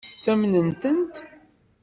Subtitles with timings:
[0.13, 1.15] Ttamnent-tent?